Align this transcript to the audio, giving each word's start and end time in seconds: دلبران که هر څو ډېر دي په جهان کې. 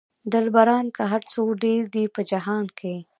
دلبران 0.31 0.85
که 0.95 1.03
هر 1.11 1.21
څو 1.31 1.41
ډېر 1.63 1.81
دي 1.93 2.03
په 2.15 2.21
جهان 2.31 2.65
کې. 2.79 2.95